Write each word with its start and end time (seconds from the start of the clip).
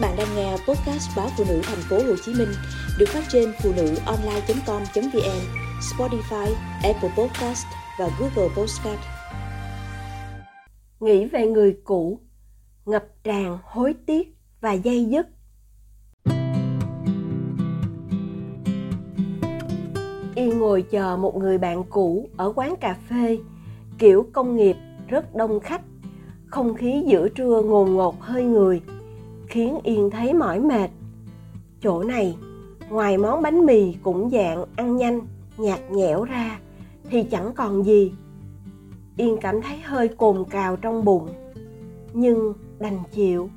Các 0.00 0.08
bạn 0.08 0.16
đang 0.18 0.36
nghe 0.36 0.52
podcast 0.52 1.16
báo 1.16 1.28
phụ 1.36 1.44
nữ 1.48 1.60
thành 1.64 1.78
phố 1.78 1.96
Hồ 1.96 2.16
Chí 2.24 2.32
Minh 2.34 2.48
được 2.98 3.08
phát 3.08 3.24
trên 3.28 3.52
phụ 3.62 3.72
nữ 3.76 3.94
online.com.vn, 4.06 5.40
Spotify, 5.80 6.54
Apple 6.82 7.10
Podcast 7.16 7.66
và 7.98 8.08
Google 8.18 8.54
Podcast. 8.56 9.00
Nghĩ 11.00 11.24
về 11.24 11.46
người 11.46 11.76
cũ, 11.84 12.20
ngập 12.84 13.04
tràn 13.24 13.58
hối 13.64 13.94
tiếc 14.06 14.36
và 14.60 14.72
dây 14.72 15.04
dứt. 15.04 15.26
Y 20.34 20.46
ngồi 20.46 20.82
chờ 20.82 21.16
một 21.16 21.36
người 21.36 21.58
bạn 21.58 21.84
cũ 21.90 22.28
ở 22.36 22.52
quán 22.56 22.74
cà 22.80 22.96
phê, 23.08 23.38
kiểu 23.98 24.26
công 24.32 24.56
nghiệp 24.56 24.76
rất 25.08 25.34
đông 25.34 25.60
khách. 25.60 25.82
Không 26.46 26.74
khí 26.74 27.02
giữa 27.06 27.28
trưa 27.28 27.62
ngồn 27.62 27.94
ngột 27.94 28.20
hơi 28.20 28.44
người– 28.44 28.80
khiến 29.56 29.78
Yên 29.82 30.10
thấy 30.10 30.34
mỏi 30.34 30.60
mệt. 30.60 30.90
Chỗ 31.80 32.02
này, 32.02 32.36
ngoài 32.90 33.18
món 33.18 33.42
bánh 33.42 33.66
mì 33.66 33.94
cũng 34.02 34.30
dạng 34.30 34.64
ăn 34.76 34.96
nhanh, 34.96 35.20
nhạt 35.56 35.80
nhẽo 35.90 36.24
ra, 36.24 36.58
thì 37.10 37.22
chẳng 37.22 37.52
còn 37.54 37.84
gì. 37.84 38.12
Yên 39.16 39.36
cảm 39.40 39.62
thấy 39.62 39.78
hơi 39.78 40.08
cồn 40.08 40.44
cào 40.50 40.76
trong 40.76 41.04
bụng, 41.04 41.28
nhưng 42.12 42.54
đành 42.78 42.98
chịu. 43.12 43.50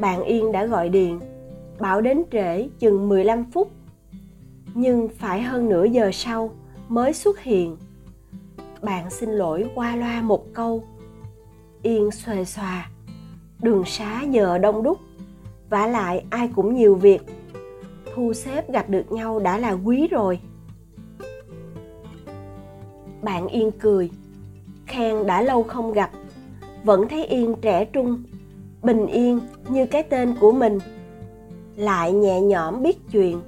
Bạn 0.00 0.22
Yên 0.22 0.52
đã 0.52 0.66
gọi 0.66 0.88
điện, 0.88 1.20
bảo 1.80 2.00
đến 2.00 2.22
trễ 2.32 2.68
chừng 2.78 3.08
15 3.08 3.44
phút, 3.52 3.70
nhưng 4.74 5.08
phải 5.08 5.42
hơn 5.42 5.68
nửa 5.68 5.84
giờ 5.84 6.10
sau 6.12 6.50
mới 6.88 7.12
xuất 7.12 7.40
hiện. 7.40 7.76
Bạn 8.82 9.10
xin 9.10 9.30
lỗi 9.30 9.66
qua 9.74 9.96
loa 9.96 10.22
một 10.22 10.54
câu. 10.54 10.84
Yên 11.82 12.10
xòe 12.10 12.44
xòa 12.44 12.90
đường 13.64 13.84
xá 13.84 14.22
giờ 14.22 14.58
đông 14.58 14.82
đúc. 14.82 14.98
Vả 15.70 15.86
lại, 15.86 16.24
ai 16.30 16.48
cũng 16.54 16.74
nhiều 16.74 16.94
việc. 16.94 17.22
Thu 18.14 18.32
xếp 18.32 18.72
gặp 18.72 18.88
được 18.88 19.12
nhau 19.12 19.40
đã 19.40 19.58
là 19.58 19.72
quý 19.72 20.08
rồi. 20.10 20.40
Bạn 23.22 23.48
yên 23.48 23.70
cười. 23.70 24.10
Khen 24.86 25.26
đã 25.26 25.42
lâu 25.42 25.62
không 25.62 25.92
gặp. 25.92 26.10
Vẫn 26.84 27.08
thấy 27.08 27.26
yên 27.26 27.54
trẻ 27.60 27.84
trung, 27.84 28.22
bình 28.82 29.06
yên 29.06 29.40
như 29.68 29.86
cái 29.86 30.02
tên 30.02 30.34
của 30.40 30.52
mình. 30.52 30.78
Lại 31.76 32.12
nhẹ 32.12 32.40
nhõm 32.40 32.82
biết 32.82 32.98
chuyện. 33.12 33.40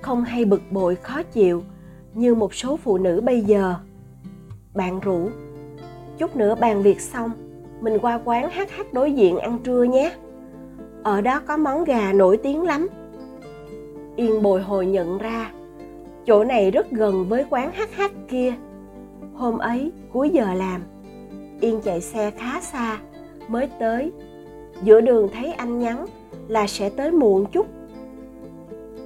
Không 0.00 0.24
hay 0.24 0.44
bực 0.44 0.62
bội 0.70 0.96
khó 0.96 1.22
chịu 1.22 1.62
như 2.14 2.34
một 2.34 2.54
số 2.54 2.76
phụ 2.76 2.98
nữ 2.98 3.20
bây 3.20 3.40
giờ. 3.40 3.74
Bạn 4.74 5.00
rủ, 5.00 5.28
chút 6.18 6.36
nữa 6.36 6.54
bàn 6.54 6.82
việc 6.82 7.00
xong 7.00 7.30
mình 7.84 7.98
qua 7.98 8.20
quán 8.24 8.50
HH 8.50 8.92
đối 8.92 9.12
diện 9.12 9.38
ăn 9.38 9.58
trưa 9.64 9.82
nhé. 9.82 10.12
Ở 11.02 11.20
đó 11.20 11.40
có 11.46 11.56
món 11.56 11.84
gà 11.84 12.12
nổi 12.12 12.36
tiếng 12.36 12.62
lắm. 12.62 12.88
Yên 14.16 14.42
bồi 14.42 14.62
hồi 14.62 14.86
nhận 14.86 15.18
ra, 15.18 15.52
chỗ 16.26 16.44
này 16.44 16.70
rất 16.70 16.90
gần 16.90 17.28
với 17.28 17.44
quán 17.50 17.70
HH 17.72 18.02
kia. 18.28 18.54
Hôm 19.34 19.58
ấy, 19.58 19.92
cuối 20.12 20.30
giờ 20.30 20.54
làm, 20.54 20.82
Yên 21.60 21.80
chạy 21.80 22.00
xe 22.00 22.30
khá 22.30 22.60
xa, 22.60 22.98
mới 23.48 23.68
tới. 23.78 24.12
Giữa 24.82 25.00
đường 25.00 25.28
thấy 25.32 25.52
anh 25.52 25.78
nhắn 25.78 26.06
là 26.48 26.66
sẽ 26.66 26.90
tới 26.90 27.12
muộn 27.12 27.46
chút. 27.46 27.66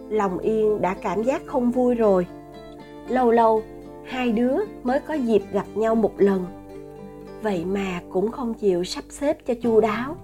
Lòng 0.08 0.38
Yên 0.38 0.80
đã 0.80 0.94
cảm 1.02 1.22
giác 1.22 1.46
không 1.46 1.70
vui 1.70 1.94
rồi. 1.94 2.26
Lâu 3.08 3.30
lâu, 3.30 3.62
hai 4.04 4.32
đứa 4.32 4.56
mới 4.82 5.00
có 5.00 5.14
dịp 5.14 5.42
gặp 5.52 5.66
nhau 5.74 5.94
một 5.94 6.12
lần 6.18 6.44
vậy 7.42 7.64
mà 7.64 8.02
cũng 8.10 8.30
không 8.30 8.54
chịu 8.54 8.84
sắp 8.84 9.04
xếp 9.08 9.46
cho 9.46 9.54
chu 9.62 9.80
đáo. 9.80 10.16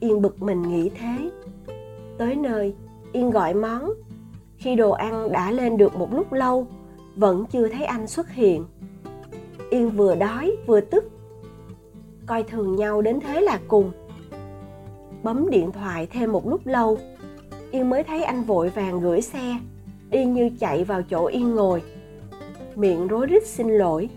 Yên 0.00 0.22
bực 0.22 0.42
mình 0.42 0.62
nghĩ 0.62 0.88
thế. 0.88 1.30
Tới 2.18 2.36
nơi, 2.36 2.74
yên 3.12 3.30
gọi 3.30 3.54
món. 3.54 3.90
Khi 4.56 4.74
đồ 4.74 4.90
ăn 4.90 5.32
đã 5.32 5.50
lên 5.50 5.76
được 5.76 5.96
một 5.96 6.14
lúc 6.14 6.32
lâu, 6.32 6.66
vẫn 7.16 7.44
chưa 7.46 7.68
thấy 7.68 7.84
anh 7.84 8.06
xuất 8.06 8.30
hiện. 8.30 8.64
Yên 9.70 9.90
vừa 9.90 10.14
đói 10.14 10.56
vừa 10.66 10.80
tức. 10.80 11.04
Coi 12.26 12.42
thường 12.42 12.76
nhau 12.76 13.02
đến 13.02 13.20
thế 13.20 13.40
là 13.40 13.60
cùng. 13.68 13.92
Bấm 15.22 15.50
điện 15.50 15.72
thoại 15.72 16.06
thêm 16.06 16.32
một 16.32 16.48
lúc 16.48 16.60
lâu, 16.66 16.98
yên 17.70 17.90
mới 17.90 18.02
thấy 18.02 18.22
anh 18.22 18.42
vội 18.42 18.68
vàng 18.68 19.00
gửi 19.00 19.22
xe, 19.22 19.56
y 20.10 20.24
như 20.24 20.50
chạy 20.60 20.84
vào 20.84 21.02
chỗ 21.02 21.26
yên 21.26 21.54
ngồi. 21.54 21.82
Miệng 22.76 23.08
rối 23.08 23.26
rít 23.26 23.46
xin 23.46 23.68
lỗi 23.68 24.08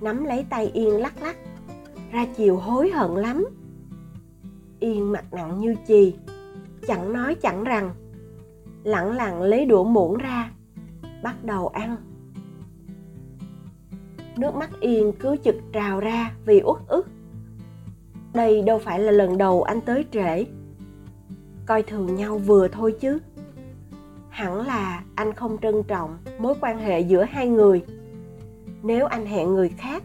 nắm 0.00 0.24
lấy 0.24 0.46
tay 0.50 0.70
Yên 0.74 1.00
lắc 1.00 1.22
lắc, 1.22 1.36
ra 2.12 2.26
chiều 2.36 2.56
hối 2.56 2.90
hận 2.90 3.10
lắm. 3.10 3.46
Yên 4.80 5.12
mặt 5.12 5.32
nặng 5.32 5.60
như 5.60 5.74
chì, 5.86 6.14
chẳng 6.86 7.12
nói 7.12 7.34
chẳng 7.34 7.64
rằng, 7.64 7.90
lặng 8.84 9.16
lặng 9.16 9.42
lấy 9.42 9.64
đũa 9.64 9.84
muỗng 9.84 10.18
ra, 10.18 10.50
bắt 11.22 11.44
đầu 11.44 11.68
ăn. 11.68 11.96
Nước 14.36 14.54
mắt 14.54 14.70
Yên 14.80 15.12
cứ 15.12 15.36
chực 15.44 15.54
trào 15.72 16.00
ra 16.00 16.32
vì 16.46 16.62
uất 16.64 16.88
ức. 16.88 17.06
Đây 18.34 18.62
đâu 18.62 18.78
phải 18.78 19.00
là 19.00 19.12
lần 19.12 19.38
đầu 19.38 19.62
anh 19.62 19.80
tới 19.80 20.04
trễ. 20.12 20.44
Coi 21.66 21.82
thường 21.82 22.14
nhau 22.14 22.38
vừa 22.38 22.68
thôi 22.68 22.96
chứ. 23.00 23.18
Hẳn 24.28 24.66
là 24.66 25.04
anh 25.14 25.32
không 25.34 25.58
trân 25.62 25.82
trọng 25.82 26.18
mối 26.38 26.54
quan 26.60 26.78
hệ 26.78 27.00
giữa 27.00 27.24
hai 27.24 27.48
người 27.48 27.84
nếu 28.82 29.06
anh 29.06 29.26
hẹn 29.26 29.54
người 29.54 29.68
khác, 29.68 30.02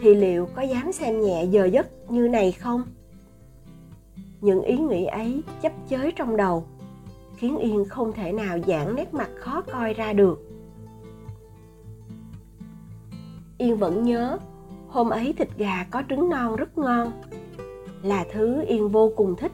thì 0.00 0.14
liệu 0.14 0.48
có 0.54 0.62
dám 0.62 0.92
xem 0.92 1.20
nhẹ 1.20 1.44
giờ 1.44 1.64
giấc 1.64 2.10
như 2.10 2.28
này 2.28 2.52
không? 2.52 2.82
Những 4.40 4.62
ý 4.62 4.78
nghĩ 4.78 5.04
ấy 5.04 5.42
chấp 5.62 5.72
chới 5.88 6.12
trong 6.16 6.36
đầu, 6.36 6.64
khiến 7.36 7.58
yên 7.58 7.84
không 7.84 8.12
thể 8.12 8.32
nào 8.32 8.58
giãn 8.66 8.94
nét 8.94 9.14
mặt 9.14 9.30
khó 9.38 9.60
coi 9.60 9.94
ra 9.94 10.12
được. 10.12 10.40
Yên 13.58 13.76
vẫn 13.76 14.02
nhớ, 14.02 14.38
hôm 14.88 15.10
ấy 15.10 15.34
thịt 15.38 15.48
gà 15.56 15.86
có 15.90 16.02
trứng 16.08 16.28
non 16.28 16.56
rất 16.56 16.78
ngon, 16.78 17.12
là 18.02 18.24
thứ 18.32 18.64
yên 18.66 18.88
vô 18.88 19.12
cùng 19.16 19.36
thích. 19.36 19.52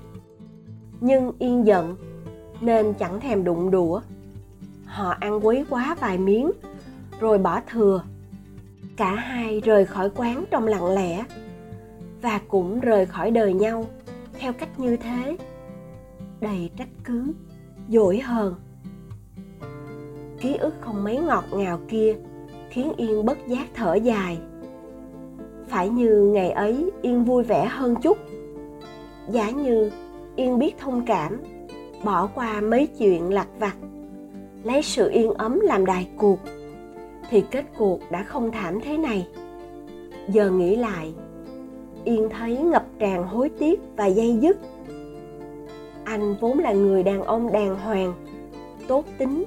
Nhưng 1.00 1.32
yên 1.38 1.66
giận, 1.66 1.96
nên 2.60 2.94
chẳng 2.94 3.20
thèm 3.20 3.44
đụng 3.44 3.70
đũa. 3.70 4.00
Họ 4.84 5.10
ăn 5.20 5.46
quấy 5.46 5.64
quá 5.70 5.96
vài 6.00 6.18
miếng, 6.18 6.50
rồi 7.20 7.38
bỏ 7.38 7.60
thừa 7.70 8.02
cả 8.96 9.14
hai 9.14 9.60
rời 9.60 9.84
khỏi 9.84 10.10
quán 10.14 10.44
trong 10.50 10.66
lặng 10.66 10.94
lẽ 10.94 11.24
và 12.22 12.40
cũng 12.48 12.80
rời 12.80 13.06
khỏi 13.06 13.30
đời 13.30 13.52
nhau 13.52 13.86
theo 14.38 14.52
cách 14.52 14.80
như 14.80 14.96
thế. 14.96 15.36
Đầy 16.40 16.70
trách 16.76 16.88
cứ, 17.04 17.32
dỗi 17.88 18.18
hờn. 18.18 18.54
Ký 20.40 20.54
ức 20.54 20.74
không 20.80 21.04
mấy 21.04 21.18
ngọt 21.18 21.44
ngào 21.52 21.80
kia 21.88 22.16
khiến 22.70 22.92
yên 22.96 23.24
bất 23.24 23.38
giác 23.46 23.66
thở 23.74 23.94
dài. 23.94 24.38
Phải 25.68 25.88
như 25.88 26.30
ngày 26.34 26.50
ấy 26.50 26.90
yên 27.02 27.24
vui 27.24 27.42
vẻ 27.42 27.66
hơn 27.70 27.94
chút. 28.02 28.18
Giả 29.30 29.50
như 29.50 29.90
yên 30.36 30.58
biết 30.58 30.78
thông 30.78 31.06
cảm, 31.06 31.40
bỏ 32.04 32.26
qua 32.26 32.60
mấy 32.60 32.86
chuyện 32.98 33.32
lặt 33.32 33.48
vặt, 33.58 33.76
lấy 34.64 34.82
sự 34.82 35.10
yên 35.10 35.32
ấm 35.32 35.60
làm 35.60 35.86
đại 35.86 36.08
cuộc 36.16 36.38
thì 37.30 37.44
kết 37.50 37.64
cuộc 37.78 38.00
đã 38.10 38.22
không 38.22 38.52
thảm 38.52 38.80
thế 38.80 38.98
này. 38.98 39.28
Giờ 40.28 40.50
nghĩ 40.50 40.76
lại, 40.76 41.14
yên 42.04 42.28
thấy 42.30 42.56
ngập 42.56 42.86
tràn 42.98 43.26
hối 43.26 43.48
tiếc 43.48 43.80
và 43.96 44.06
dây 44.06 44.38
dứt. 44.40 44.56
Anh 46.04 46.34
vốn 46.40 46.58
là 46.58 46.72
người 46.72 47.02
đàn 47.02 47.22
ông 47.22 47.52
đàng 47.52 47.76
hoàng, 47.76 48.14
tốt 48.88 49.04
tính, 49.18 49.44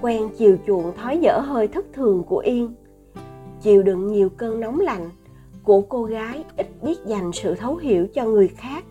quen 0.00 0.28
chiều 0.38 0.56
chuộng 0.66 0.96
thói 0.96 1.18
dở 1.18 1.38
hơi 1.38 1.68
thất 1.68 1.86
thường 1.92 2.22
của 2.24 2.38
yên. 2.38 2.74
Chịu 3.62 3.82
đựng 3.82 4.06
nhiều 4.06 4.28
cơn 4.28 4.60
nóng 4.60 4.80
lạnh, 4.80 5.10
của 5.62 5.80
cô 5.80 6.04
gái 6.04 6.44
ít 6.56 6.66
biết 6.82 6.98
dành 7.06 7.32
sự 7.32 7.54
thấu 7.54 7.76
hiểu 7.76 8.06
cho 8.14 8.24
người 8.24 8.48
khác. 8.48 8.84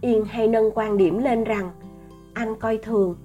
Yên 0.00 0.24
hay 0.24 0.48
nâng 0.48 0.70
quan 0.74 0.96
điểm 0.96 1.18
lên 1.18 1.44
rằng, 1.44 1.70
anh 2.34 2.54
coi 2.60 2.76
thường, 2.76 3.16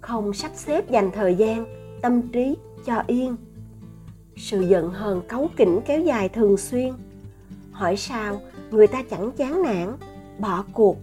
không 0.00 0.32
sắp 0.32 0.50
xếp 0.54 0.90
dành 0.90 1.10
thời 1.10 1.34
gian, 1.34 1.64
tâm 2.02 2.22
trí 2.22 2.56
cho 2.84 3.02
yên. 3.06 3.36
Sự 4.36 4.60
giận 4.60 4.90
hờn 4.90 5.22
cấu 5.28 5.48
kỉnh 5.56 5.80
kéo 5.86 6.00
dài 6.00 6.28
thường 6.28 6.56
xuyên. 6.56 6.92
Hỏi 7.72 7.96
sao, 7.96 8.40
người 8.70 8.86
ta 8.86 9.02
chẳng 9.10 9.30
chán 9.36 9.62
nản, 9.62 9.96
bỏ 10.38 10.64
cuộc. 10.72 10.96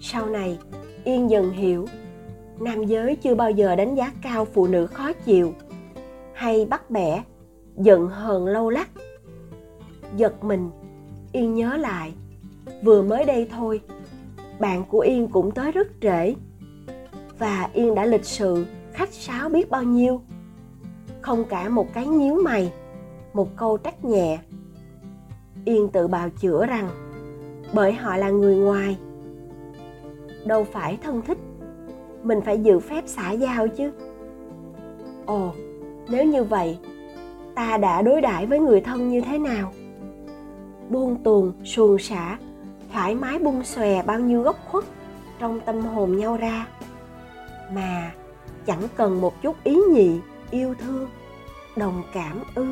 Sau 0.00 0.26
này, 0.26 0.58
yên 1.04 1.30
dần 1.30 1.50
hiểu, 1.50 1.86
nam 2.60 2.84
giới 2.84 3.16
chưa 3.16 3.34
bao 3.34 3.50
giờ 3.50 3.76
đánh 3.76 3.94
giá 3.94 4.12
cao 4.22 4.44
phụ 4.44 4.66
nữ 4.66 4.86
khó 4.86 5.12
chịu, 5.12 5.54
hay 6.32 6.64
bắt 6.64 6.90
bẻ, 6.90 7.22
giận 7.76 8.08
hờn 8.08 8.46
lâu 8.46 8.70
lắc. 8.70 8.90
Giật 10.16 10.44
mình, 10.44 10.70
yên 11.32 11.54
nhớ 11.54 11.76
lại, 11.76 12.12
vừa 12.82 13.02
mới 13.02 13.24
đây 13.24 13.48
thôi, 13.50 13.80
bạn 14.60 14.84
của 14.84 15.00
yên 15.00 15.28
cũng 15.28 15.50
tới 15.50 15.72
rất 15.72 15.88
trễ. 16.00 16.34
Và 17.38 17.70
yên 17.72 17.94
đã 17.94 18.06
lịch 18.06 18.24
sự, 18.24 18.66
khách 18.92 19.12
sáo 19.12 19.48
biết 19.48 19.70
bao 19.70 19.82
nhiêu 19.82 20.22
không 21.26 21.44
cả 21.44 21.68
một 21.68 21.92
cái 21.92 22.06
nhíu 22.06 22.34
mày, 22.44 22.72
một 23.32 23.48
câu 23.56 23.76
trách 23.76 24.04
nhẹ. 24.04 24.38
Yên 25.64 25.88
tự 25.88 26.08
bào 26.08 26.30
chữa 26.30 26.66
rằng, 26.66 26.88
bởi 27.72 27.92
họ 27.92 28.16
là 28.16 28.30
người 28.30 28.56
ngoài. 28.56 28.98
Đâu 30.44 30.64
phải 30.64 30.98
thân 31.02 31.22
thích, 31.22 31.38
mình 32.22 32.40
phải 32.40 32.62
giữ 32.62 32.80
phép 32.80 33.04
xã 33.06 33.30
giao 33.30 33.68
chứ. 33.68 33.92
Ồ, 35.26 35.52
nếu 36.08 36.24
như 36.24 36.44
vậy, 36.44 36.78
ta 37.54 37.76
đã 37.76 38.02
đối 38.02 38.20
đãi 38.20 38.46
với 38.46 38.58
người 38.58 38.80
thân 38.80 39.08
như 39.08 39.20
thế 39.20 39.38
nào? 39.38 39.72
Buông 40.88 41.22
tuồng 41.22 41.52
suồng 41.64 41.98
xả 41.98 42.38
thoải 42.92 43.14
mái 43.14 43.38
bung 43.38 43.64
xòe 43.64 44.02
bao 44.02 44.20
nhiêu 44.20 44.42
góc 44.42 44.56
khuất 44.68 44.84
trong 45.38 45.60
tâm 45.60 45.80
hồn 45.80 46.16
nhau 46.16 46.36
ra. 46.36 46.66
Mà 47.74 48.12
chẳng 48.66 48.82
cần 48.96 49.20
một 49.20 49.42
chút 49.42 49.56
ý 49.64 49.76
nhị 49.76 50.20
yêu 50.50 50.74
thương 50.78 51.10
đồng 51.76 52.02
cảm 52.12 52.42
ư? 52.54 52.66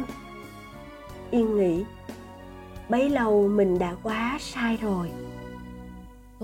Yên 1.30 1.56
nghĩ 1.56 1.84
bấy 2.88 3.10
lâu 3.10 3.48
mình 3.48 3.78
đã 3.78 3.96
quá 4.02 4.36
sai 4.40 4.76
rồi. 4.76 5.10